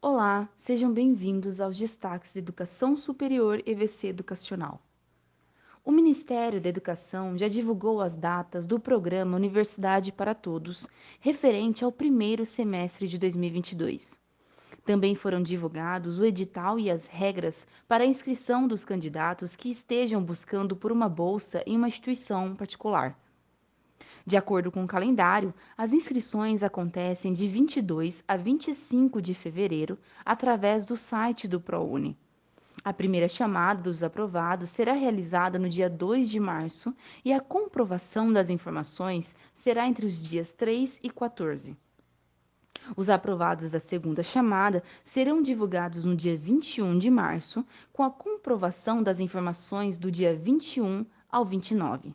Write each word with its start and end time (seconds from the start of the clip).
Olá, 0.00 0.48
sejam 0.54 0.92
bem-vindos 0.92 1.60
aos 1.60 1.76
destaques 1.76 2.32
de 2.32 2.38
Educação 2.38 2.96
Superior 2.96 3.60
EVC 3.66 4.06
Educacional. 4.06 4.80
O 5.84 5.90
Ministério 5.90 6.60
da 6.60 6.68
Educação 6.68 7.36
já 7.36 7.48
divulgou 7.48 8.00
as 8.00 8.16
datas 8.16 8.64
do 8.64 8.78
programa 8.78 9.34
Universidade 9.34 10.12
para 10.12 10.36
Todos, 10.36 10.86
referente 11.18 11.82
ao 11.82 11.90
primeiro 11.90 12.46
semestre 12.46 13.08
de 13.08 13.18
2022. 13.18 14.20
Também 14.84 15.16
foram 15.16 15.42
divulgados 15.42 16.16
o 16.16 16.24
edital 16.24 16.78
e 16.78 16.88
as 16.88 17.06
regras 17.06 17.66
para 17.88 18.04
a 18.04 18.06
inscrição 18.06 18.68
dos 18.68 18.84
candidatos 18.84 19.56
que 19.56 19.68
estejam 19.68 20.22
buscando 20.22 20.76
por 20.76 20.92
uma 20.92 21.08
bolsa 21.08 21.60
em 21.66 21.76
uma 21.76 21.88
instituição 21.88 22.54
particular. 22.54 23.18
De 24.28 24.36
acordo 24.36 24.70
com 24.70 24.84
o 24.84 24.86
calendário, 24.86 25.54
as 25.74 25.94
inscrições 25.94 26.62
acontecem 26.62 27.32
de 27.32 27.48
22 27.48 28.22
a 28.28 28.36
25 28.36 29.22
de 29.22 29.34
fevereiro 29.34 29.98
através 30.22 30.84
do 30.84 30.98
site 30.98 31.48
do 31.48 31.58
ProUni. 31.58 32.14
A 32.84 32.92
primeira 32.92 33.26
chamada 33.26 33.80
dos 33.80 34.02
aprovados 34.02 34.68
será 34.68 34.92
realizada 34.92 35.58
no 35.58 35.66
dia 35.66 35.88
2 35.88 36.28
de 36.28 36.38
março 36.38 36.94
e 37.24 37.32
a 37.32 37.40
comprovação 37.40 38.30
das 38.30 38.50
informações 38.50 39.34
será 39.54 39.86
entre 39.86 40.04
os 40.04 40.22
dias 40.22 40.52
3 40.52 41.00
e 41.02 41.08
14. 41.08 41.74
Os 42.94 43.08
aprovados 43.08 43.70
da 43.70 43.80
segunda 43.80 44.22
chamada 44.22 44.82
serão 45.06 45.40
divulgados 45.40 46.04
no 46.04 46.14
dia 46.14 46.36
21 46.36 46.98
de 46.98 47.08
março, 47.10 47.64
com 47.94 48.02
a 48.02 48.10
comprovação 48.10 49.02
das 49.02 49.20
informações 49.20 49.96
do 49.96 50.12
dia 50.12 50.36
21 50.36 51.06
ao 51.32 51.46
29. 51.46 52.14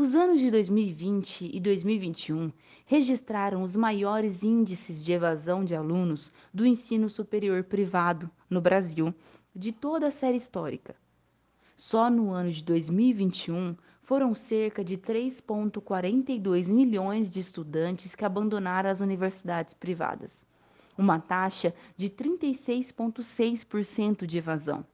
Os 0.00 0.14
anos 0.14 0.38
de 0.38 0.48
2020 0.48 1.50
e 1.52 1.58
2021 1.58 2.52
registraram 2.86 3.64
os 3.64 3.74
maiores 3.74 4.44
índices 4.44 5.04
de 5.04 5.10
evasão 5.10 5.64
de 5.64 5.74
alunos 5.74 6.32
do 6.54 6.64
ensino 6.64 7.10
superior 7.10 7.64
privado 7.64 8.30
no 8.48 8.60
Brasil 8.60 9.12
de 9.52 9.72
toda 9.72 10.06
a 10.06 10.12
série 10.12 10.36
histórica. 10.36 10.94
Só 11.74 12.08
no 12.08 12.30
ano 12.30 12.52
de 12.52 12.62
2021 12.62 13.74
foram 14.00 14.36
cerca 14.36 14.84
de 14.84 14.96
3,42 14.96 16.68
milhões 16.68 17.32
de 17.32 17.40
estudantes 17.40 18.14
que 18.14 18.24
abandonaram 18.24 18.90
as 18.90 19.00
universidades 19.00 19.74
privadas, 19.74 20.46
uma 20.96 21.18
taxa 21.18 21.74
de 21.96 22.08
36,6% 22.08 24.24
de 24.24 24.38
evasão. 24.38 24.86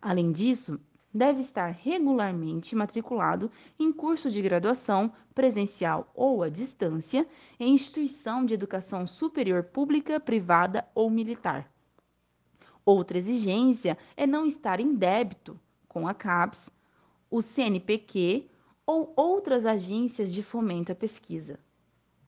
Além 0.00 0.32
disso, 0.32 0.80
deve 1.12 1.40
estar 1.40 1.68
regularmente 1.70 2.76
matriculado 2.76 3.50
em 3.78 3.92
curso 3.92 4.30
de 4.30 4.42
graduação, 4.42 5.12
presencial 5.34 6.10
ou 6.14 6.42
à 6.42 6.48
distância, 6.48 7.26
em 7.58 7.74
instituição 7.74 8.44
de 8.44 8.54
educação 8.54 9.06
superior 9.06 9.64
pública, 9.64 10.20
privada 10.20 10.86
ou 10.94 11.08
militar. 11.08 11.70
Outra 12.84 13.18
exigência 13.18 13.98
é 14.16 14.26
não 14.26 14.46
estar 14.46 14.78
em 14.78 14.94
débito 14.94 15.58
com 15.88 16.06
a 16.06 16.14
CAPES, 16.14 16.70
o 17.30 17.42
CNPq 17.42 18.48
ou 18.86 19.12
outras 19.16 19.66
agências 19.66 20.32
de 20.32 20.42
fomento 20.42 20.92
à 20.92 20.94
pesquisa. 20.94 21.58